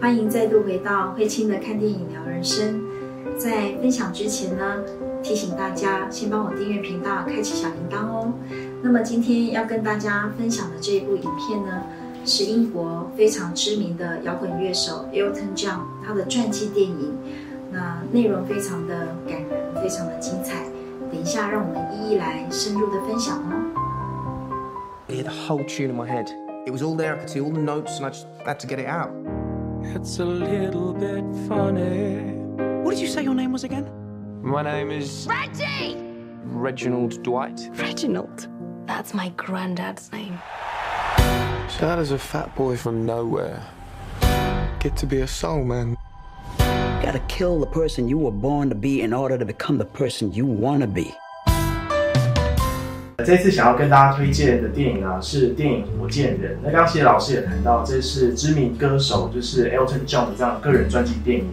[0.00, 2.82] 欢迎再度回到慧清的看电影聊人生。
[3.36, 4.82] 在分享之前呢，
[5.22, 8.32] 提醒大家先帮我订阅频道，开启小铃铛哦。
[8.82, 11.82] 那么今天要跟大家分享的这一部影片呢，
[12.24, 17.14] 是英国非常知名的摇滚乐手 Elton John 他的传记电影。
[17.70, 20.64] 那内容非常的感人，非常的精彩。
[21.10, 23.52] 等一下，让我们一一来深入的分享哦。
[25.08, 26.28] I hear the whole tune in my head.
[26.66, 27.14] It was all there.
[27.14, 29.10] I could see all the notes, and I just had to get it out.
[29.82, 32.20] It's a little bit funny.
[32.82, 33.90] What did you say your name was again?
[34.42, 35.96] My name is Reggie!
[36.44, 37.68] Reginald Dwight.
[37.72, 38.48] Reginald.
[38.86, 40.38] That's my granddad's name.
[41.68, 43.62] So how does a fat boy from nowhere
[44.80, 45.96] get to be a soul man?
[47.02, 50.32] gotta kill the person you were born to be in order to become the person
[50.32, 51.12] you wanna be.
[53.24, 56.52] 这次想要跟大家推荐的电影啊，是电影《火箭人》。
[56.62, 61.46] 那刚刚其实老师也谈到，这是知名歌手就是 Elton John 的这样个人传记电影。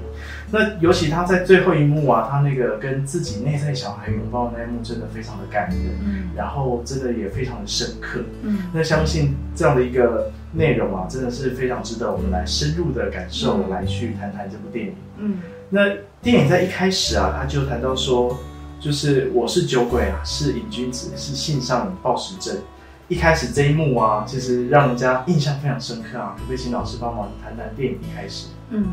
[0.50, 8.22] 那尤其他在最后一幕啊，他那个跟自己内在小孩拥抱的那一幕，真的非常的感人，嗯然后真的也非常的深刻。
[8.44, 14.94] 嗯那相信这样的一个内容啊，真的是非常值得我们来深入的感受，嗯来去谈谈这部电影。
[15.18, 15.82] 嗯那
[16.22, 18.40] 电影在一开始啊，他就谈到说，
[18.80, 22.56] 就是我是酒鬼啊，是瘾君子，是性上瘾暴食症。
[23.08, 26.36] 一开始这一幕啊，其实让人家印象非常深刻啊。
[26.38, 28.48] 可不可以请老师帮忙谈谈电影一开始？
[28.70, 28.86] 嗯，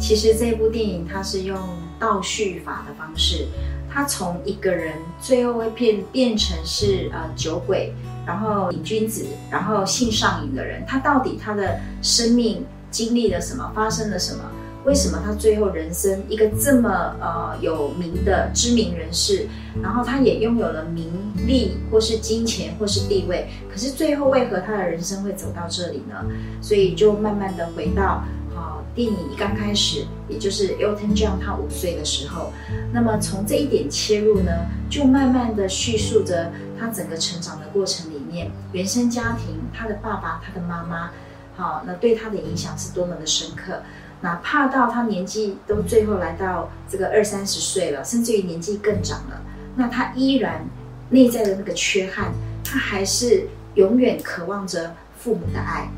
[0.00, 1.58] 其实这部电影它是用
[1.98, 3.48] 倒叙法的方式，
[3.92, 7.92] 它从一个人最后会变变成是呃酒鬼，
[8.24, 14.44] 然后瘾君子，然后性上瘾的人，他到底他的生命经历了什么，发生了什么？
[14.84, 19.46] 为什么他最后人生一个这么呃有名的知名人士，
[19.82, 21.10] 然后他也拥有了名
[21.46, 26.26] 利或是金钱或是地位，可是最后为何他的人生会走到这里呢？
[26.60, 28.22] 所以就慢慢的回到
[28.54, 32.52] 啊、电影刚开始，也就是 Elton John 他五岁的时候，
[32.92, 34.52] 那么从这一点切入呢，
[34.90, 41.10] 就慢慢的叙述着他整个成长的过程里面，原生家庭，他的爸爸，他的妈妈，
[41.56, 43.80] 好、那对他的影响是多么的深刻。
[44.24, 49.42] 哪怕到他年纪都最后来到这个二三十岁了，甚至于年纪更长了，
[49.76, 50.64] 那他依然
[51.10, 52.32] 内在的那个缺憾，
[52.64, 55.90] 他还是永远渴望着父母的爱。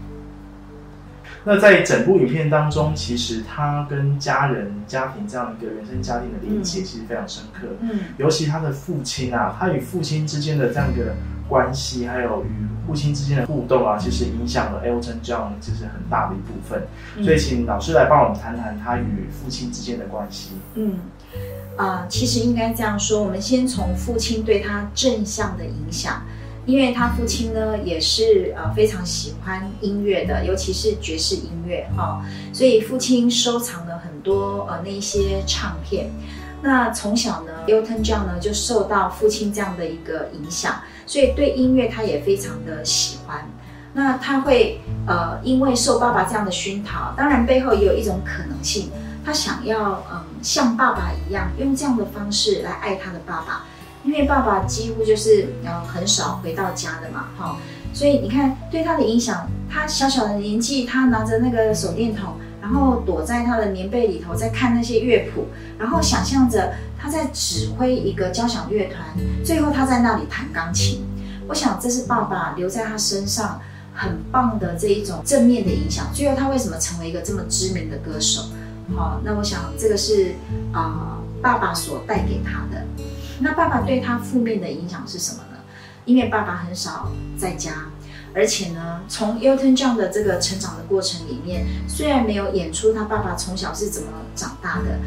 [1.44, 7.68] 那在整部影片当中，其实他跟家人、家庭这样一个原生家庭的连接，嗯其实非常深刻。
[7.80, 11.14] 嗯尤其他的父亲啊，他与父亲之间的这样一个
[11.48, 16.86] 关系，还有与父亲之间的互动啊，其实影响了 Elton John 就是很大的一部分。
[17.24, 20.50] 所以，请老师来帮我们谈谈他与父亲之间的关系。
[20.74, 20.98] 嗯，
[21.76, 26.22] 啊、其实应该这样说，我们先从父亲对他正向的影响，
[26.64, 36.10] 因为他父亲呢也是呃非常喜欢音乐的，尤其是爵士音乐哈、所以父亲收藏了很多呃那一些唱片。
[36.62, 40.74] 那从小呢，Elton John 呢就受到父亲这样的一个影响，
[41.06, 43.46] 所以对音乐他也非常的喜欢。
[43.94, 48.90] 那他会呃，因为受爸爸这样的熏陶，当然背后也有一种可能性，
[49.24, 53.64] 他想要嗯像爸爸一样，用这样的方式来爱他的爸爸，
[54.04, 57.56] 因为爸爸几乎就是呃很少回到家的嘛，哈、
[57.94, 65.46] 所以你看对他的影响，他小小的年纪，他拿着那个手电筒，然后躲在他的棉被里头，在看那些乐谱，
[65.78, 66.74] 然后想象着
[67.06, 68.98] 他在指挥一个交响乐团，
[69.44, 71.04] 最后他在那里弹钢琴。
[71.46, 73.60] 我想这是爸爸留在他身上
[73.94, 76.06] 很棒的这一种正面的影响。
[76.12, 78.42] 最后他为什么成为一个这么知名的歌手？
[78.96, 80.34] 好、那我想这个是
[80.72, 82.84] 啊、爸爸所带给他的。
[83.38, 85.58] 那爸爸对他负面的影响是什么呢？
[86.06, 87.86] 因为爸爸很少在家，
[88.34, 94.98] 而且呢，从 Elton John 的这个成长的过程里面，虽然没有演出他爸爸从小是怎么长大的，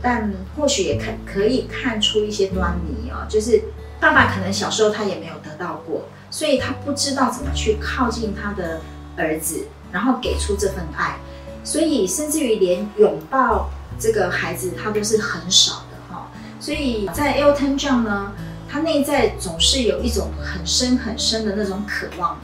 [0.00, 3.62] 但或许也看可以看出一些端倪啊、就是
[4.00, 8.80] 爸爸可能小时候他也没有得到过，所以他不知道怎么去靠近他的
[9.16, 11.16] 儿子，然后给出这份爱，
[11.64, 16.30] 所以甚至于连拥抱这个孩子他都是很少的哈、
[16.60, 18.32] 所以在 Elton John 呢，
[18.68, 22.38] 他内在总是有一种很深很深的那种渴望，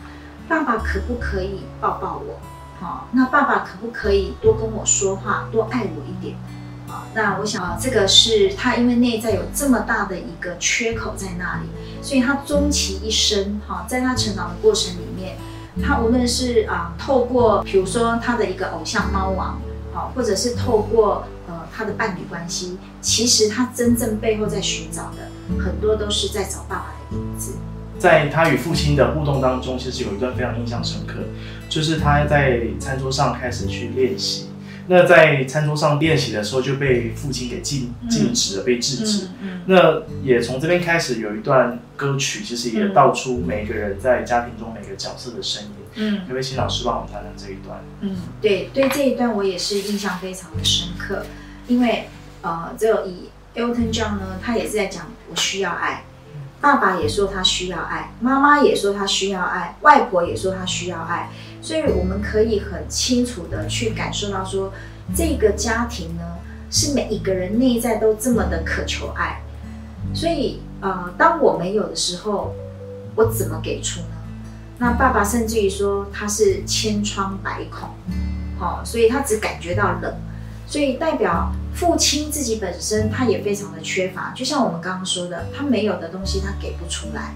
[0.49, 2.41] 爸爸可不可以抱抱我？
[2.81, 6.37] 好、那爸爸可不可以多跟我说话，多爱我一点？
[6.89, 11.69] 啊，那我想啊，这个是他因为内在有这么大的一个缺口在那里，
[12.03, 15.37] 所以他终其一生哈，在他成长的过程里面，
[15.83, 19.59] 他无论是啊透过比如说他的一个偶像猫王，
[19.93, 27.55] 好，或者是透过呃他的伴侣关系，其实他真正背后在寻找的很多都是在找爸爸的影子。
[27.97, 31.15] 在他与父亲的互动当中，其实有一段非常印象深刻，
[31.69, 34.49] 就是他在餐桌上开始去练习，
[34.87, 39.29] 那在餐桌上练习的时候就被父亲给禁禁止了，被制止。
[39.41, 45.71] 嗯那也从这边开始有一段歌曲，其实也道出每个人在家庭中每个角色的声音。
[45.95, 47.81] 嗯可不可以请老师帮我们谈谈这一段？
[48.01, 51.25] 嗯，对对，这一段我也是印象非常的深刻，
[51.67, 52.09] 因为
[52.43, 56.05] 呃，只有以 Elton John 呢，他也是在讲我需要爱，
[56.61, 61.31] 爸爸也说他需要爱，妈妈也说他需要爱，外婆也说他需要爱，
[61.65, 64.71] 所以我们可以很清楚的去感受到说，
[65.17, 66.23] 这个家庭呢，
[66.71, 69.41] 是每一个人内在都这么的渴求爱，
[70.13, 72.55] 所以呃，当我没有的时候，
[73.15, 74.07] 我怎么给出呢？
[74.77, 77.89] 那爸爸甚至于说他是千疮百孔，
[78.59, 80.15] 好、所以他只感觉到冷，
[80.67, 87.33] 所以代表父亲自己本身他也非常的缺乏，就像我们刚刚说的，他没有的东西他给不出来。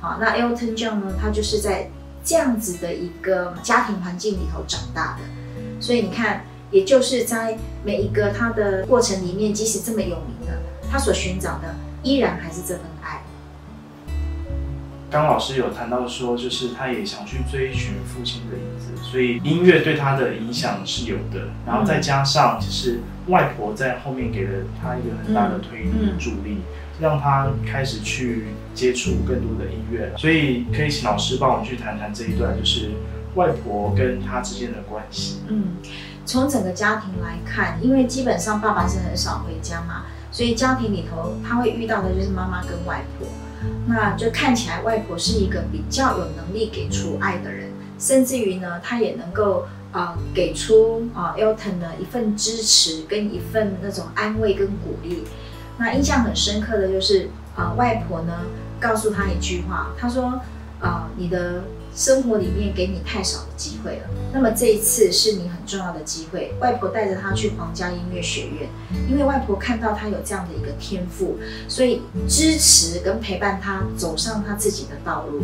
[0.00, 1.90] 好，那 Elton John 呢，他就是在
[2.24, 10.60] 这样子的一个家庭环境里头长大的，所以你看，也就是在每一个他的过程里面，即使这么有名的，
[10.90, 13.22] 他所寻找的依然还是这份爱。
[15.10, 21.48] 刚老师有谈到说，就是他也想去追寻父亲的影子，所以音乐对他的影响是有的。
[21.66, 24.50] 然后再加上，其实外婆在后面给了
[24.82, 26.58] 他一个很大的推力助力，
[27.00, 30.12] 让他开始去接触更多的音乐。
[30.16, 32.90] 所以可以请老师帮我们去谈谈这一段，就是
[33.34, 35.38] 外婆跟他之间的关系。
[35.48, 35.76] 嗯，
[36.24, 43.28] 从整个家庭来看，因为基本上爸爸是很少回家嘛，所以家庭里头他会遇到的就是妈妈跟外婆。
[43.88, 55.24] 那就看起来外婆是一个比较有能力给出爱的人，甚至于呢，他也能够呃给出啊、Elton 的一份支持跟一份那种安慰跟鼓励。
[55.78, 58.32] 那印象很深刻的就是呃外婆呢
[58.80, 60.40] 告诉他一句话，她说
[60.80, 61.64] 呃你的
[61.94, 66.54] 生活里面给你太少的机会了，那么这一次是你很重要的机会。
[66.60, 68.68] 外婆带着他去皇家音乐学院，
[69.08, 75.42] 因为外婆看到他有这样的一个天赋，所以支持跟陪伴他走上他自己的道路。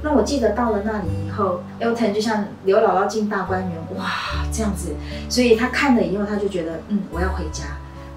[0.00, 4.06] 那我记得到了那里以后，Elton 就像刘姥姥进大观园，哇，
[4.52, 4.94] 这样子，
[5.28, 7.64] 所以他看了以后，他就觉得，嗯，我要回家。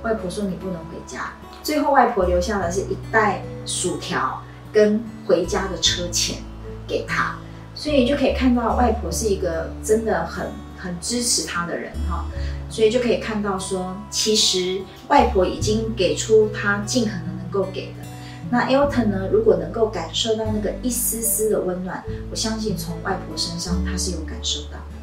[0.03, 4.41] 外婆说你不能回家，最后外婆留下的是一袋薯条
[4.71, 6.37] 跟回家的车钱
[6.87, 7.35] 给他。
[7.73, 10.45] 所以就可以看到外婆是一个真的很
[10.77, 12.25] 很支持他的人哈，
[12.69, 18.03] 所以就可以看到说，其实外婆已经给出他尽可能能够给的。
[18.51, 25.00] 那 Elton 呢，如果能够感受到那个一丝丝的温暖，我相信从外婆身上他是有感受到的。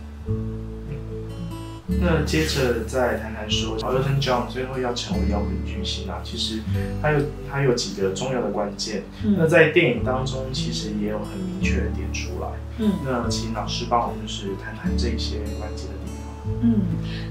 [1.89, 6.61] 那接着再谈谈说，Elton John 最后要成为摇滚巨星啊，其实
[7.01, 7.21] 他有
[7.51, 9.05] 他有几个重要的关键。
[9.23, 12.49] 那在电影当中，其实也有很明确的点出来。
[12.81, 16.53] 嗯那请老师帮我们就是谈谈这些关键的地方。
[16.63, 16.83] 嗯，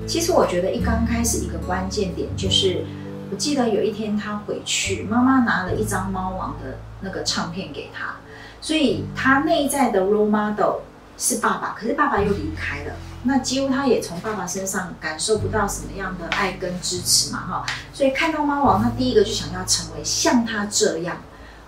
[0.08, 2.84] 其实我觉得一刚开始一个关键点就是，
[3.32, 8.16] 我记得有一天他回去，妈妈拿了一张猫王的那个唱片给他，
[8.60, 10.82] 所以他内在的 role model
[11.18, 12.94] 是爸爸，可是爸爸又离开了，
[13.28, 21.18] 那几乎他也从爸爸身上感受不到什么样的爱跟支持嘛，哈，所以看到猫王，他第一个就想要成为像他这样，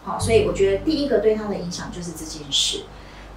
[0.04, 2.86] 好，所以我觉得第一个对他的影响就是这件事。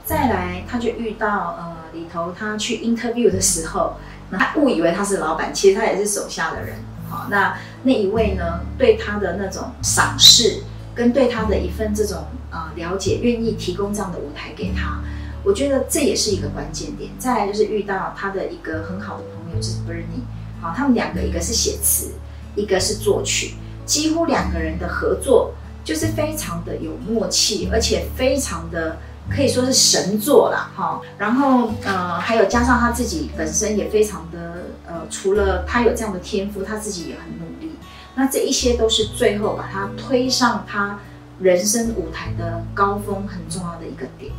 [0.04, 3.96] 再来，他就遇到呃里头他去 interview 的时候，
[4.30, 6.76] 那他误以为他是老板，其实他也是手下的人。
[7.08, 10.62] 好，那那一位呢，对他的那种赏识，
[10.94, 15.00] 跟对他的一份这种呃了解，愿意提供这样的舞台给他，
[15.44, 17.10] 我觉得这也是一个关键点。
[17.18, 20.24] 再来就是遇到他的一个很好的朋友，就是 Bernie，
[20.60, 22.12] 好，他们两个一个是写词，
[22.54, 25.52] 一个是作曲，几乎两个人的合作
[25.84, 28.96] 就是非常的有默契，而且非常的。
[29.30, 37.70] 可以说是神作啦，哈，然后呃，还有加上他自己本身也非常的呃，除了他有这样的天赋，他自己也很努力，
[38.16, 40.98] 那这一些都是最后把他推上他
[41.38, 44.32] 人生舞台的高峰很重要的一个点。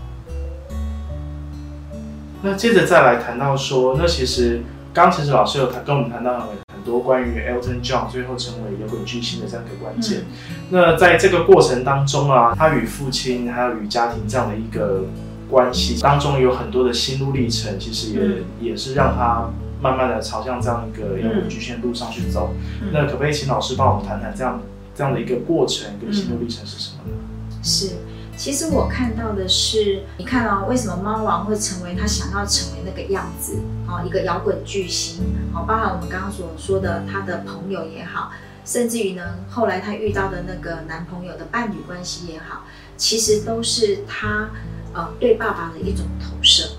[2.43, 4.61] 那接着再来谈到说，那其实
[4.93, 10.19] 刚其实老师有谈跟我们谈到很多关于 Elton John 最后成为摇滚巨星的这样一个关键。
[10.19, 15.05] 嗯那在这个过程当中啊，他与父亲还有与家庭这样的一个
[15.49, 19.49] 关系当中，有很多的心路历程，其实也、嗯也是让他
[19.81, 22.53] 慢慢的朝向这样一个摇滚巨星的路上去走。
[22.81, 24.61] 嗯那可不可以请老师帮我们谈谈这样
[24.93, 27.17] 这样的一个过程跟心路历程是什么呢？
[27.61, 27.91] 是，
[28.35, 33.57] 其实我看到的是，你看哦，为什么猫王会成为他想要成为那个样子？
[33.87, 35.23] 哦，一个摇滚巨星，
[35.53, 38.31] 哦，包含我们刚刚所说的他的朋友也好，
[38.65, 42.65] 甚至于呢，后来他遇到的那个男朋友的伴侣关系也好，
[42.97, 44.49] 其实都是他
[44.93, 46.77] 呃对爸爸的一种投射。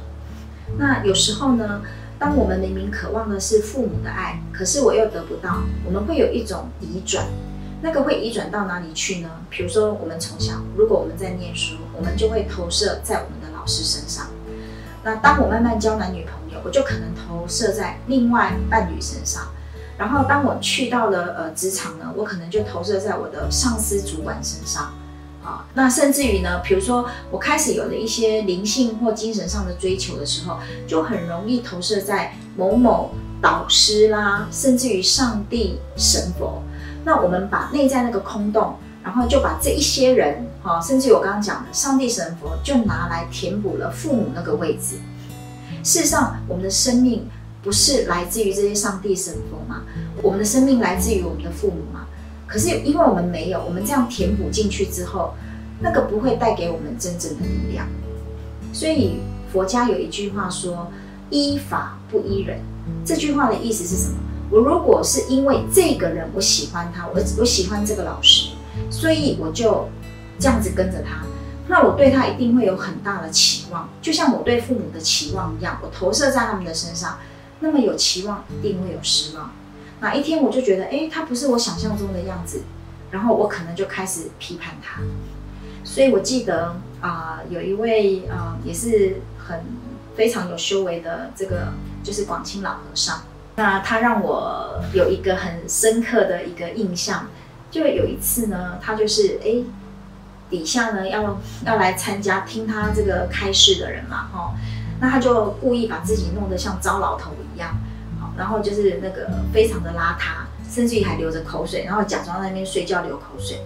[0.77, 1.83] 那有时候呢，
[2.19, 7.25] 当我们明明渴望的是父母的爱，可是我又得不到，我们会有一种移转。
[7.85, 9.29] 那个会移转到哪里去呢？
[9.51, 14.29] 比如说，我们从小，如果我们在念书，我们就会投射在我们的老师身上。
[15.03, 19.49] 那当我慢慢交男女朋友，我就可能投射在另外伴侣身上。
[19.99, 24.95] 然后当我去到了呃职场呢，我可能就投射在我的上司主管身上。
[25.45, 33.11] 啊，那甚至于呢，比如说我开始有了一些灵性或精神上的追求的时候，就很容易投射在某某
[33.43, 36.63] 导师啦，甚至于上帝、神佛。
[37.05, 44.97] 那我们把内在那个空洞，然后就把这一些人，哈，甚至我刚刚讲的上帝、神佛，就拿来填补了父母那个位置。
[45.83, 47.29] 事实上，我们的生命
[47.63, 49.83] 不是来自于这些上帝、神佛吗？
[50.23, 52.07] 我们的生命来自于我们的父母吗？
[52.47, 55.35] 可是因为我们没有，我们这样填补进去之后，
[55.81, 57.87] 那个不会带给我们真正的力量。
[58.73, 59.21] 所以
[59.53, 60.91] 佛家有一句话说
[61.31, 62.61] ：“依法不依人。”
[63.05, 64.17] 这句话的意思是什么？
[64.51, 68.51] 我如果是因为这个人我喜欢他，我我喜欢这个老师，
[68.91, 69.89] 所以我就
[70.39, 71.25] 这样子跟着他，
[71.69, 77.19] 那我对他一定会有很大的期望，就像我对父母的期望一样，我投射在他们的身上，
[77.61, 79.51] 那么有期望一定会有失望。
[80.01, 82.63] 哪一天我就觉得，哎，他不是我想象中的样子，
[83.11, 85.01] 然后我可能就开始批判他。
[85.83, 89.61] 所以我记得啊，有一位啊，也是很
[90.15, 91.73] 非常有修为的这个，
[92.03, 93.23] 就是广清老和尚。
[93.57, 97.29] 那他让我有一个很深刻的一个印象，
[97.71, 99.63] 就有一次呢，他就是哎，
[100.51, 104.55] 底下呢要要来参加听他这个开示的人嘛，哦，
[105.01, 107.77] 那他就故意把自己弄得像糟老头一样，
[108.21, 113.61] 好，然后就是那个非常的邋遢，甚至于还流着口水，然后假装在那边睡觉流口水。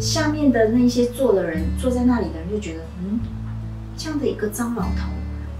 [0.00, 3.20] 下面的那些坐的人，坐在那里的人就觉得，嗯，
[3.96, 5.08] 这样的一个糟老头，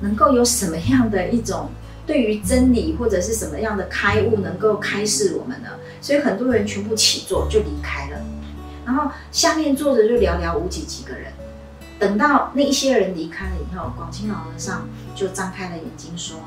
[0.00, 1.70] 能够有什么样的一种？
[2.06, 5.68] 对于真理或者是什么样的开悟能够开示我们呢？
[6.00, 8.20] 所以很多人全部起坐就离开了，
[8.86, 11.32] 然后下面坐着就寥寥无几几个人。
[11.98, 16.38] 等到那一些人离开了以后，广清老和尚就张开了眼睛说：“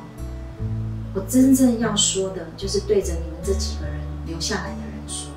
[1.13, 3.95] 我真正要说的就是对着你们这几个人
[4.25, 5.29] 留下来的人说。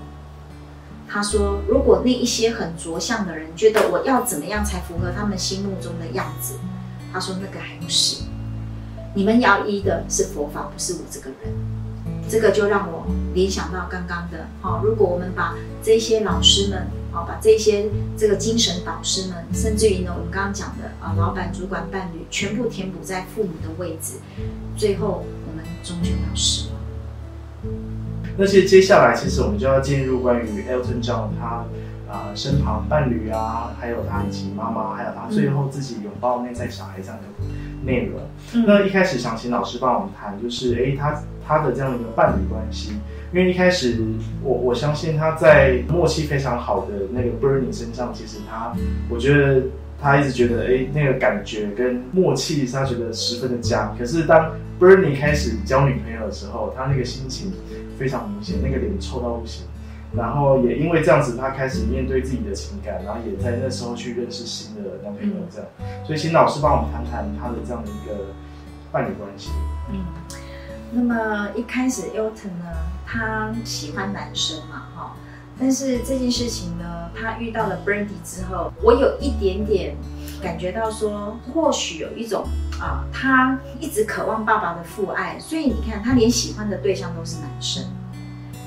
[1.07, 6.55] 他说，如果那一些很着相的人觉得我要怎么样才符合他们心目中的样子，
[7.13, 8.23] 他说那个还不是。”
[9.17, 11.51] 你们要依的是佛法，不是我这个人。
[12.29, 24.17] 这个就让我联想到刚刚的，好，如果我们把这些老师们，好，把这些这个精神导师们，甚至于呢，我们刚刚讲的啊，老板、主管、伴侣，全部填补在父母的位置，
[24.77, 27.73] 最后我们终究要失望。
[28.37, 31.65] 那其实接下来，其实我们就要进入关于 Elton John 他
[32.13, 37.25] 啊身旁伴侣啊，还有他以及妈妈，还有他最后自己拥抱内在小孩这样的。
[37.87, 38.21] 内容，
[38.67, 42.93] 那一开始想请老师帮我们谈，就是哎，他他的这样的一个伴侣关系，
[43.33, 43.99] 因为一开始
[44.43, 48.75] 我我相信他在默契非常好的那个 Bernie 身上，其实他
[49.09, 49.63] 我觉得
[50.03, 53.95] 他一直觉得哎，那个感觉跟默契，他觉得十分的佳。
[53.97, 57.53] 可是当 Bernie 开始交女朋友的时候，他那个心情
[57.97, 59.65] 非常明显，那个脸臭到不行。
[60.17, 65.69] 然后也因为这样子，他开始面对自己的情感，然后也在那时候去认识新的男朋友，这样。
[66.07, 68.33] 所以请老师帮我们谈谈他的这样的一个
[68.91, 69.51] 伴侣关系。
[69.91, 70.05] 嗯，
[70.91, 72.73] 那么一开始 Elton 呢，
[73.07, 75.17] 他喜欢男生嘛，哈，
[75.61, 79.97] 但是这件事情呢，他遇到了 Brandy 之后，我有一点点
[80.43, 82.47] 感觉到说，或许有一种
[82.81, 87.85] 啊，他一直渴望爸爸的父爱，所以你看，他连喜欢的对象都是男生。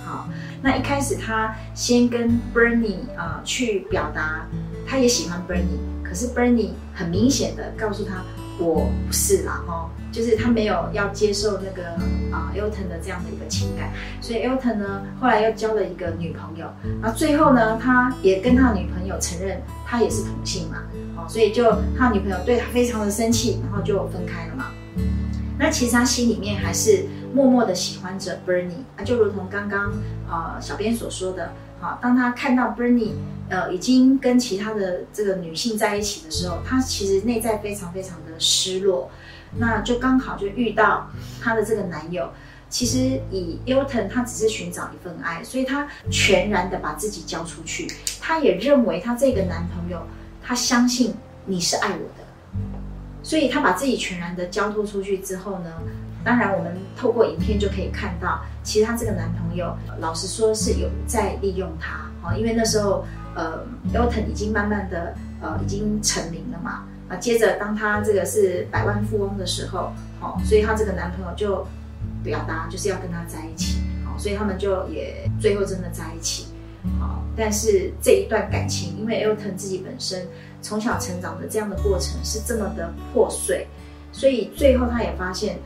[0.05, 0.27] 好，
[0.61, 4.45] 那一开始他先跟 Bernie 啊去表达，
[4.85, 8.23] 他也喜欢 Bernie，可是 Bernie 很明显的告诉他，
[8.59, 11.91] 我不是啦，哈，就是他没有要接受那个
[12.35, 16.67] 啊 Elton 的这样的一个情感，所以 Elton 呢后来又交了一个女朋友，
[17.01, 20.83] 然后最后呢他也跟他女朋友承认他也是同性嘛，
[21.15, 24.65] 哦，所以就他女朋友对他非常的生气，然后就分开了嘛。
[25.57, 27.05] 那其实他心里面还是。
[27.33, 29.91] 默默的喜欢着 Bernie 啊，就如同刚刚
[30.29, 33.13] 呃小编所说的，好，当他看到 Bernie
[33.49, 39.09] 呃已经跟其他的这个女性在一起的时候，他其实内在非常非常的失落。
[39.57, 41.09] 那就刚好就遇到
[41.41, 42.29] 他的这个男友，
[42.69, 47.87] 其实以 Elton 他只是寻找一份爱，所以他全然的把自己交出去。
[48.21, 50.03] 他也认为他这个男朋友，
[50.43, 52.23] 他相信你是爱我的，
[53.23, 55.73] 所以他把自己全然的交托出去之后呢？
[56.29, 71.65] 当然，我们透过影片就可以看到，其实她这个男朋友，老实说是有在利用她啊，因为那时候，呃，Elton 已经慢慢的呃已经成名了嘛，啊，接着当她这个是百万富翁的时候，好、所以她这个男朋友就
[72.23, 76.45] 表达就是要跟她在一起，好、所以他们就也最后真的在一起，
[76.99, 80.27] 好、但是这一段感情，因为 Elton 自己本身
[80.61, 83.65] 从小成长的这样的过程是这么的破碎，
[84.11, 85.57] 所以最后他也发现，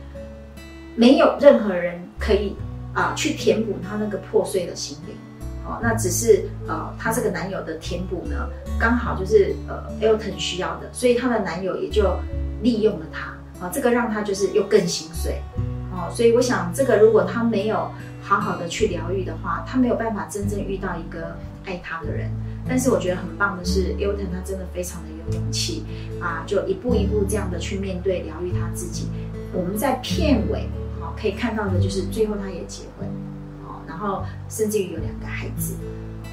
[0.96, 2.56] 没有任何人可以
[2.94, 5.16] 啊、去填补他那个破碎的心灵。
[5.66, 8.48] 哦，那只是呃，她这个男友的填补呢，
[8.78, 12.14] 刚好就是呃 Elton 需要的，所以她的男友也就
[12.62, 13.34] 利用了她，
[13.64, 15.40] 啊、这个让她就是又更心碎，
[15.90, 21.34] 哦，所以我想这个如果她没有好好的去疗愈的话，她没有办法真正遇到一个
[21.64, 22.30] 爱她的人。
[22.68, 25.82] 但是我觉得很棒的是，Elton 他真的非常的有勇气
[26.20, 29.08] 啊，就一步一步这样的去面对疗愈他自己。
[29.52, 30.68] 我们在片尾
[31.14, 33.08] 好、可以看到的就是最后他也结婚，
[33.66, 35.74] 哦，然后甚至于有两个孩子，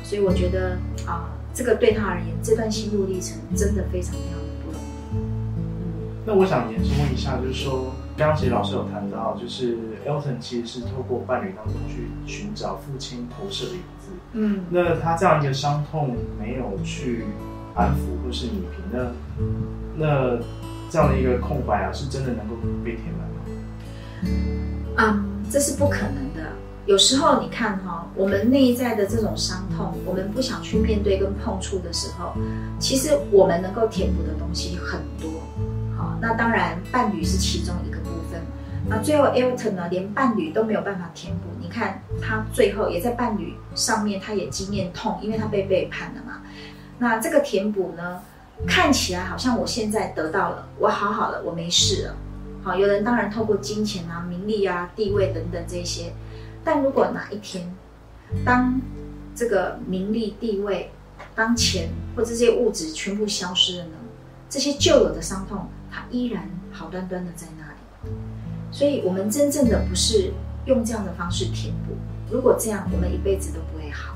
[0.04, 4.86] 所以我觉得啊，这个对他而言，这段心路历程真的非常非常的不容易。
[6.26, 14.12] 那我想延伸问一下，就是说，刚刚其实老师有谈到，就是 Elton 其实是透过伴侣当中去寻找父亲投射的影子。
[14.34, 17.26] 嗯，那他这样一个伤痛没有去
[17.76, 19.12] 安抚或是弥平，那
[19.98, 20.38] 那
[20.90, 24.71] 这样的一个空白啊，是真的能够被填满吗？
[24.96, 26.50] 啊，这是不可能的。
[26.86, 32.34] 有时候你看哈、我们内在的这种伤痛，我们不想去面对跟碰触的时候，
[32.80, 35.30] 其实我们能够填补的东西很多。
[35.96, 38.42] 好，那当然伴侣是其中一个部分。
[38.90, 41.42] 那最后 Elton 呢，连伴侣都没有办法填补。
[41.62, 46.42] 你看他最后也在伴侣上面，他也经验痛，因为他被背叛了嘛。
[46.98, 48.20] 那这个填补呢，
[48.68, 52.16] 看起来好像我现在得到了，我好好了，我没事了。
[52.64, 56.14] 好，有人当然透过金钱啊、名利啊、地位等等这些，
[56.64, 57.74] 但如果哪一天，
[58.46, 58.80] 当
[59.36, 60.92] 这个名利、地位、
[61.34, 63.92] 当钱或者这些物质全部消失了呢？
[64.50, 68.12] 这些旧有的伤痛，它依然好端端的在那里。
[68.72, 70.32] 所以，我们真正的不是
[70.66, 71.96] 用这样的方式填补，
[72.30, 74.16] 如果这样，我们一辈子都不会好，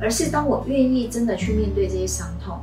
[0.00, 2.54] 而是当我愿意真的去面对这些伤痛，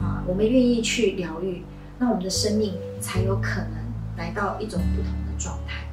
[0.00, 1.62] 啊，我们愿意去疗愈，
[1.98, 3.75] 那我们的生命才有可能
[4.16, 5.84] 来到一种不同的状态。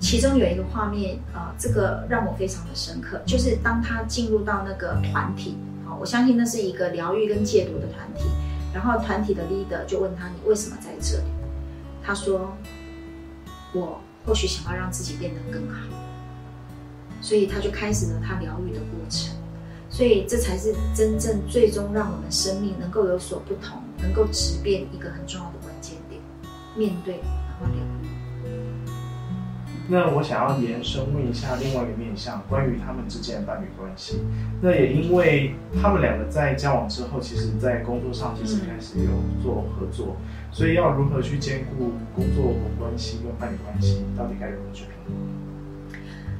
[0.00, 8.24] 其中有一个画面，啊，这个让我非常的深刻，就是当他进入到那个团体，啊，我相信那是一个疗愈跟戒毒的团体，
[8.72, 11.24] 然后团体的 leader 就问他你为什么在这里？
[12.00, 12.56] 他说，
[13.72, 15.80] 我或许想要让自己变得更好，
[17.20, 19.34] 所以他就开始了他疗愈的过程。
[19.90, 25.57] 所以这才是真正最终让我们生命能够有所不同，能够质变一个很重要的。
[26.78, 28.08] 面对，然后疗愈。
[29.90, 34.20] 那我想要延伸问一下另外一个面向，关于他们之间的伴侣关系。
[34.60, 39.10] 那也因为他们两个在交往之后，其实在工作上其实开始有
[39.42, 40.16] 做合作，
[40.52, 45.16] 所以要如何去兼顾工作关系跟伴侣关系，到底该如何去平衡？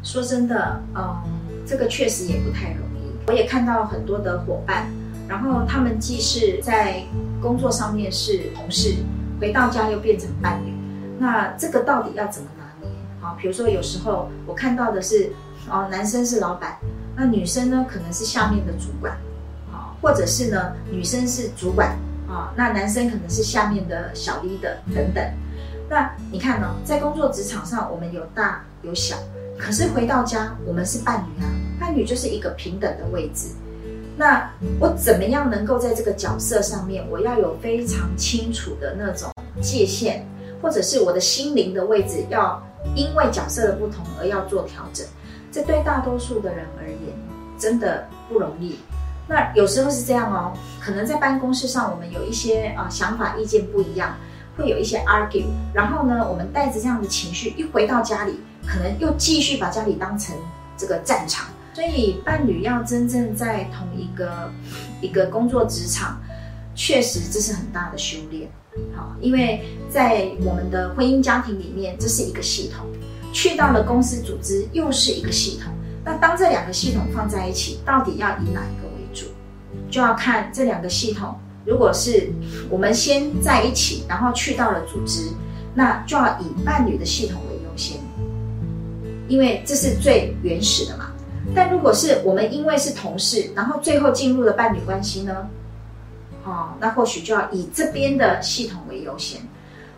[0.05, 1.16] 说真的，嗯，
[1.66, 3.11] 这个确实也不太容易。
[3.27, 4.90] 我也看到很多的伙伴，
[5.27, 7.03] 然后他们既是在
[7.40, 8.96] 工作上面是同事，
[9.40, 10.72] 回到家又变成伴侣，
[11.18, 12.90] 那这个到底要怎么拿捏？
[13.20, 15.31] 好，比如说有时候我看到的是，
[15.70, 16.77] 哦，男生是老板，
[17.16, 19.16] 那女生呢可能是下面的主管，
[19.72, 21.96] 啊，或者是呢女生是主管，
[22.29, 25.24] 啊，那男生可能是下面的小 leader 等等。
[25.88, 29.16] 那你看呢、在工作职场上，我们有大有小，
[29.59, 31.48] 可是回到家，我们是伴侣啊，
[31.81, 33.55] 伴侣就是一个平等的位置。
[34.19, 34.51] 那
[34.81, 40.27] 我怎么样能够在这个角色上面，我要有非常清楚的那种界限，
[40.61, 42.61] 或者是我的心灵的位置，要
[42.97, 45.07] 因为角色的不同而要做调整。
[45.53, 46.99] 这对大多数的人而言，
[47.57, 48.81] 真的不容易。
[49.29, 54.17] 那有时候是这样哦，可能在办公室上，我们有一些啊、想法、意见不一样，
[54.57, 60.35] 会有一些 argue，然后呢，我们带着这样的情绪一回到家里，可能又继续把家里当成
[60.77, 61.47] 这个战场。
[61.79, 64.51] 所以伴侣要真正在同一个
[65.01, 66.21] 一个工作职场，
[66.75, 68.51] 确实这是很大的修炼。
[68.97, 72.85] 好，因为在我们的婚姻家庭里面，这是一个系统；
[73.33, 75.73] 去到了公司组织，又是一个系统。
[76.05, 79.27] 那当这两个系统放在一起，到底要以哪一个为主，
[79.88, 81.38] 就要看这两个系统。
[81.64, 82.33] 如果是
[82.69, 85.29] 我们先在一起，然后去到了组织，
[85.77, 87.99] 那就要以伴侣的系统为优先，
[89.29, 91.08] 因为这是最原始的嘛。
[91.55, 95.49] 但如果是我们因为是同事，然后最后进入了伴侣关系呢？
[96.45, 99.41] 哦，那或许就要以这边的系统为优先。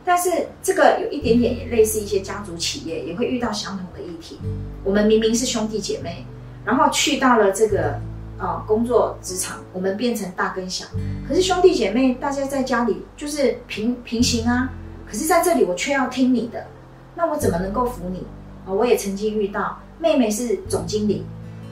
[0.05, 0.31] 但是
[0.63, 4.41] 这个有一点点也类似一些家族企业，也会遇到相同的议题。
[4.83, 6.25] 我们明明是兄弟姐妹，
[6.65, 8.01] 然后去到了这个
[8.39, 10.87] 啊、工作职场，我们变成大跟小。
[11.29, 14.71] 可是兄弟姐妹，大家在家里就是平平行啊。
[15.07, 16.67] 可是在这里，我却要听你的，
[17.15, 18.27] 那我怎么能够服你？
[18.67, 21.27] 啊、我也曾经遇到，妹妹是总经理，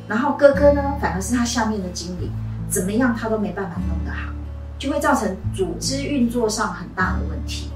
[0.09, 2.31] 然后哥哥呢，反而是他下面的经理，
[2.68, 4.33] 怎么样他都没办法弄得好，
[4.79, 7.71] 就会造成组织运作上很大的问题。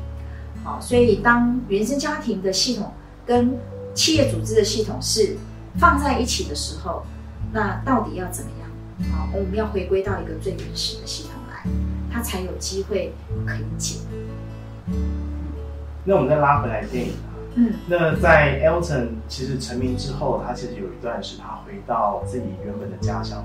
[0.65, 2.93] 好，所以当原生家庭的系统
[3.27, 3.57] 跟
[3.95, 5.37] 企业组织的系统是
[5.77, 7.05] 放在一起的时候，
[7.53, 9.13] 那到底要怎么样？
[9.13, 11.69] 好，我们要回归到一个最原始的系统来，
[12.11, 13.13] 它才有机会
[13.45, 13.99] 可以解。
[16.05, 17.13] 那我们再拉回来电影，
[17.55, 23.45] 嗯那在 Elton 其实成名之后，他其实有一段是他回到自己原本的家乡，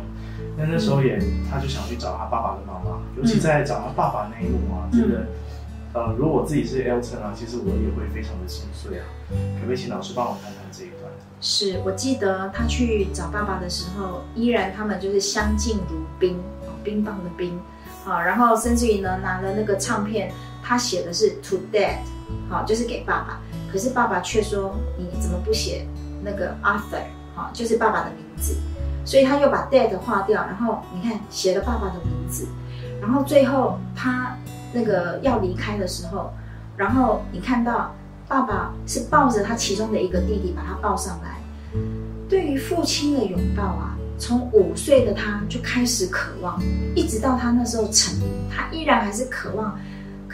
[0.57, 5.25] 那那时候也他就想去找他爸爸跟妈妈，尤其在找他爸爸那一幕啊，嗯这个。
[5.93, 9.05] 呃，如果我自己是 Elton 啊，其实我也会非常的心碎啊。
[9.29, 11.09] 可不可以请老师帮我看看这一段？
[11.39, 17.59] 是我记得他去找爸爸的时候，依然他们就是相敬如宾，哦冰棒的冰，
[18.03, 21.99] 好，然后甚至于呢拿了那个唱片，他写的是 To Dad，
[22.49, 23.39] 好，就是给爸爸，
[23.71, 25.85] 可是爸爸却说你怎么不写
[26.23, 27.03] 那个 Arthur，
[27.35, 28.55] 好，就是爸爸的名字，
[29.05, 32.47] 所以他又把 Dad 划掉，然后你看写了爸爸的名字，
[33.01, 34.35] 然后最后他
[34.73, 36.31] 那个要离开的时候，
[36.75, 37.93] 然后你看到
[38.27, 41.37] 爸爸是抱着他其中的一个弟弟，把他抱上来。
[42.29, 46.61] 对于父亲的拥抱啊，从五岁的他就开始渴望，
[46.95, 49.79] 一直到他那时候成名，他依然还是渴望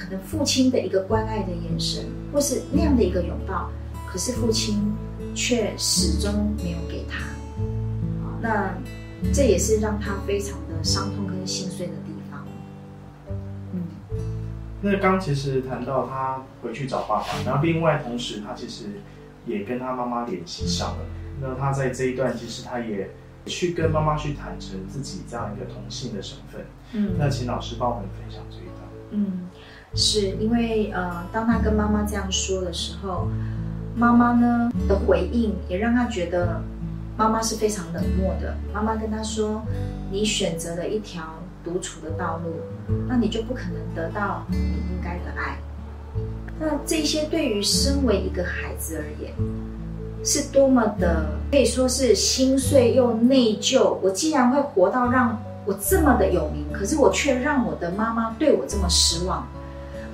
[0.03, 3.71] 可能父亲的一个关爱的眼神，或是那样的一个拥抱。
[4.05, 4.93] 可是父亲
[5.33, 7.19] 却始终没有给他。
[8.21, 8.75] 啊，那
[9.31, 12.45] 这也是让他非常的伤痛跟心碎的地方。
[13.71, 13.83] 嗯。
[14.81, 18.99] 那刚其实谈到他回去找爸爸，然后另外同时他其实
[19.45, 21.05] 也跟他妈妈联系上了。
[21.41, 23.09] 那他在这一段其实他也
[23.45, 26.65] 去跟妈妈去坦诚自己这样一个同性的身份。
[26.91, 28.77] 嗯那请老师帮我们分享这一段。
[29.09, 29.49] 嗯，
[29.95, 33.27] 是因为呃，当他跟妈妈这样说的时候，
[33.95, 36.61] 妈妈呢的回应也让他觉得
[37.15, 38.55] 妈妈是非常冷漠的。
[38.73, 39.61] 妈妈跟他说
[40.11, 41.23] ：“你选择了一条
[41.63, 42.55] 独处的道路，
[43.07, 45.57] 那你就不可能得到你应该的爱。”
[46.59, 49.31] 那这些对于身为一个孩子而言，
[50.23, 53.97] 是多么的可以说是心碎又内疚。
[54.01, 59.45] 我既然会活到让我这么的有名，可是我却让我的妈妈对我这么失望，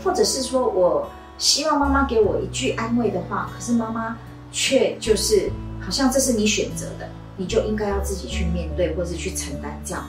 [0.03, 4.17] 或者是说我希望妈妈给我一句安慰的话，可是妈妈
[4.51, 7.07] 却就是好像这是你选择的，
[7.37, 10.03] 你就应该要自己去面对或者去承担这样。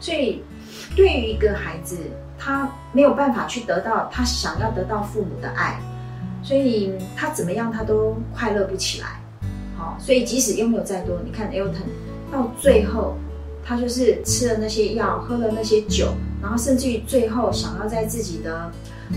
[0.00, 0.42] 所以
[0.96, 1.96] 对于一个孩子，
[2.38, 5.80] 他没有办法去得到他想要得到父母的爱，
[6.42, 9.20] 所以他怎么样他都快乐不起来。
[9.76, 11.86] 好，所以即使拥有再多，你看 Elton
[12.30, 13.14] 到最后。
[13.66, 18.70] 他就是吃了那些药，喝了那些酒，然后甚至于最后想要在自己的、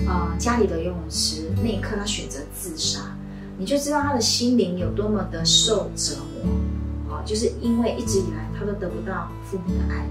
[0.08, 3.16] 呃、家里的游泳池那一刻，他选择自杀，
[3.58, 7.24] 你就知道他的心灵有多么的受折磨啊！
[7.26, 10.06] 就是因为一直以来他都得不到父母的爱。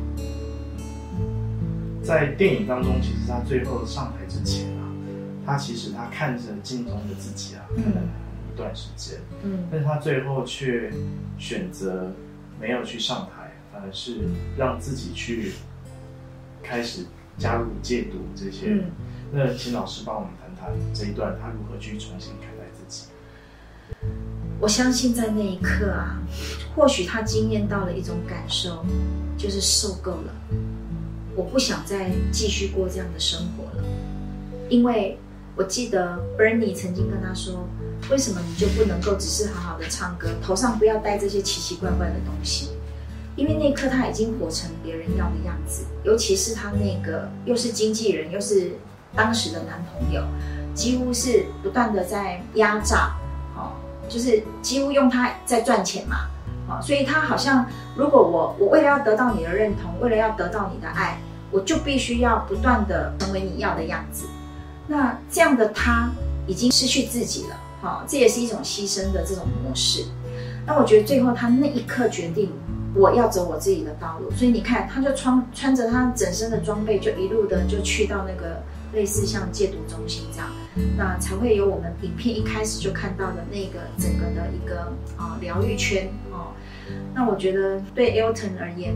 [2.02, 4.88] 在电影当中，其实他最后上台之前啊，
[5.44, 8.02] 他其实他看着镜中的自己啊，看了
[8.52, 10.92] 一段时间，嗯但是他最后却
[11.38, 12.12] 选择
[12.60, 13.44] 没有去上台。
[13.72, 14.20] 反而是
[14.56, 15.52] 让自己去
[16.62, 17.04] 开始
[17.36, 18.82] 加入戒毒这些。
[19.32, 23.06] 那请老师帮我们谈谈这一段，他如何去重新看待自己。
[24.58, 26.18] 我相信在那一刻啊，
[26.74, 28.84] 或许他经验到了一种感受，
[29.36, 30.32] 就是受够了，
[31.34, 33.84] 我不想再继续过这样的生活了。
[34.68, 35.18] 因为
[35.54, 37.68] 我记得 Bernie 曾经跟他说
[38.10, 42.70] ：“为什么你就不能够只是好好的唱歌，头上不要戴这些奇奇怪怪的东西？”
[43.36, 48.72] 因为那一刻他已经活成别人要的样子，尤其是他那个又是经纪人又是
[49.16, 50.22] 当时的男朋友，
[50.74, 53.16] 几乎是不断的在压榨，
[53.56, 53.72] 哦，
[54.08, 56.28] 就是几乎用他在赚钱嘛，
[56.68, 61.18] 哦，所以他好像如果我我为了要得到你的认同，为了要得到你的爱，
[61.50, 64.26] 我就必须要不断的成为你要的样子。
[64.86, 66.10] 那这样的他
[66.46, 70.04] 已经失去自己了，好、这也是一种牺牲的这种模式。
[70.66, 72.52] 那我觉得最后他那一刻决定。
[72.98, 80.48] 我要走我自己的道路，所以你看，他就穿穿着他整身的装备，就一路的就去到那个类似像戒毒中心这样，
[80.96, 86.52] 那才会有我们影片一开始就看到的那个整个的一个啊疗愈圈哦。
[87.14, 88.94] 那我觉得对 Elton 而言，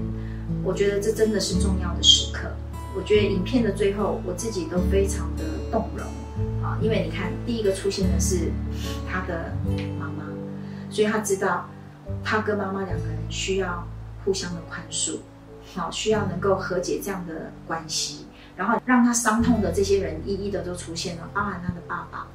[0.63, 2.51] 我觉得这真的是重要的时刻。
[2.97, 6.07] 我觉得影片的最后，我自己都非常的动容
[6.63, 8.51] 啊，因为你看，第一个出现的是
[9.09, 9.53] 他的
[9.99, 10.25] 妈妈，
[10.91, 11.69] 所以他知道
[12.25, 13.87] 他跟妈妈两个人需要。
[14.23, 15.17] 互相的宽恕，
[15.75, 18.27] 好需要能够和解这样的关系，
[18.61, 22.27] 然后让他伤痛的这些人一一的都出现了，包含他的爸爸，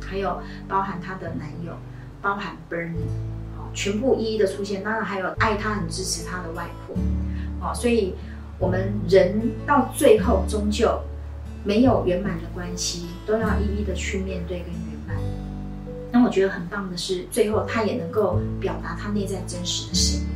[0.00, 1.74] 还有包含他的男友，
[2.22, 3.04] 包含 Bernie，
[3.74, 4.82] 全部一一的出现。
[4.82, 6.96] 当然还有爱他、很支持他的外婆，
[7.60, 8.14] 哦，所以
[8.58, 10.98] 我们人到最后终究
[11.64, 15.16] 没有圆满的关系，都要一一的去面对跟圆满。
[16.10, 20.26] 那我觉得很棒的是，最后他也能够表达他内在真实的声音。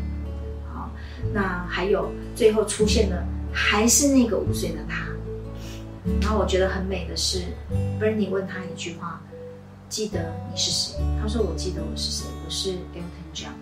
[0.75, 0.91] 好，
[1.33, 5.11] 那还有最后出现的还是那个五岁的他。
[6.21, 7.45] 然后我觉得很美的是
[8.01, 9.21] ，Bernie 问他一句话
[9.89, 13.53] ：“记得你是谁？”他说：“我记得我是谁，我是 Elton John。”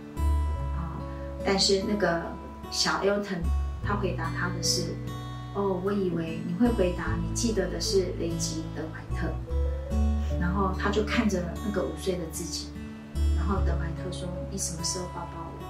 [0.74, 0.96] 啊，
[1.44, 2.22] 但是那个
[2.70, 3.42] 小 Elton
[3.84, 4.94] 他回答他的是
[5.54, 9.28] ：“哦，我以为你会回答你记得的是雷吉德怀特。”
[10.40, 12.68] 然后他就看着那个五岁的自己，
[13.36, 15.64] 然后德怀特说：“你什么时候抱抱我？”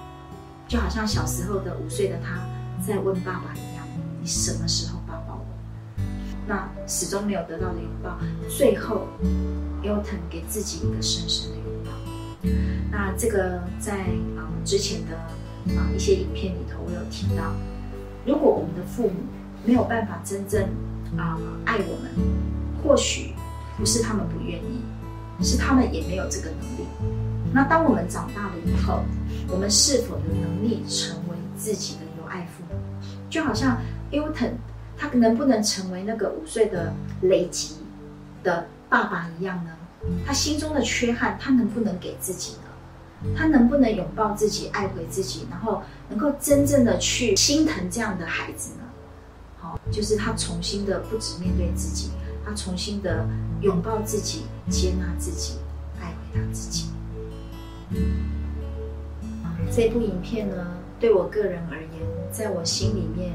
[0.69, 2.39] 就好像小时候的五岁的他
[2.81, 3.85] 在问爸爸一样
[4.21, 5.00] ：“你什么时候？”
[6.47, 8.17] 那始终没有得到的拥抱，
[8.49, 9.07] 最后
[9.83, 11.91] Elton 给自己一个深深的拥抱。
[12.91, 13.99] 那这个在
[14.35, 15.15] 啊、呃之前的
[15.75, 17.53] 啊、一些影片里头，我有提到，
[18.25, 19.15] 如果我们的父母
[19.65, 20.63] 没有办法真正
[21.17, 22.11] 啊、爱我们，
[22.83, 23.33] 或许
[23.77, 24.81] 不是他们不愿意，
[25.43, 26.87] 是他们也没有这个能力。
[27.53, 29.03] 那当我们长大了以后，
[29.49, 32.79] 我们是否有能力成为自己的有爱父母？
[33.29, 33.77] 就好像
[34.11, 34.53] Elton，
[35.01, 37.77] 他能不能成为那个五岁的雷吉
[38.43, 39.71] 的爸爸一样呢？
[40.23, 43.33] 他心中的缺憾，他能不能给自己呢？
[43.35, 48.83] 他能不能拥抱自己，爱回自己，然后能够真正的去心疼这样的孩子呢？
[49.57, 52.11] 好，就是他重新的不止面对自己，
[52.45, 53.27] 他重新的
[53.61, 55.55] 拥抱自己，接纳自己，
[55.99, 56.91] 爱回他自己。
[59.71, 60.67] 这部影片呢，
[60.99, 61.89] 对我个人而言，
[62.31, 63.33] 在我心里面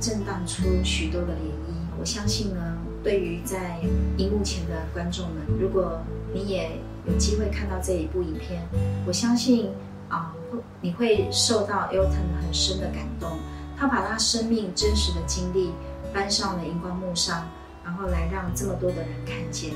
[0.00, 1.98] 震荡出许多的涟漪。
[2.00, 3.80] 我相信呢，对于在
[4.16, 5.98] 荧幕前的观众们，如果
[6.32, 6.70] 你也
[7.06, 8.62] 有机会看到这一部影片，
[9.06, 9.70] 我相信
[10.08, 13.30] 啊，会你会受到 Elton 很深的感动。
[13.76, 15.70] 他把他生命真实的经历
[16.12, 17.48] 搬上了荧光幕上，
[17.84, 19.72] 然后来让这么多的人看见。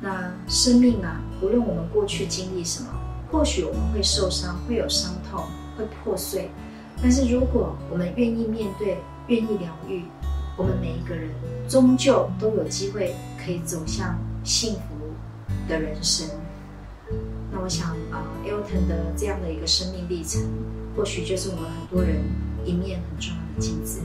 [0.00, 2.88] 那生命啊，无论我们过去经历什么，
[3.30, 5.44] 或许我们会受伤，会有伤痛，
[5.76, 6.50] 会破碎。
[7.02, 10.02] 但是如果我们愿意面对，愿意疗愈，
[10.56, 11.30] 我们每一个人
[11.68, 14.80] 终究都有机会可以走向幸福
[15.68, 16.28] 的人生。
[17.52, 20.42] 那我想、呃、，Elton 的这样的一个生命历程，
[20.96, 22.22] 或许就是我们很多人
[22.64, 24.00] 一面很重要的镜子。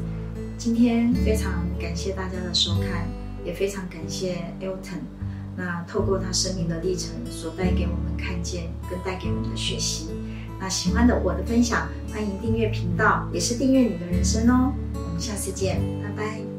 [0.57, 3.07] 今天非常感谢大家的收看，
[3.43, 5.01] 也非常感谢 Elton。
[5.57, 10.07] 那透过他生命的历程所带给我们看见跟带给我们的学习，
[10.59, 14.73] 那喜欢的我的分享，欢迎订阅频道，也是订阅你的人生哦。
[14.93, 16.50] 我们下次见，拜拜。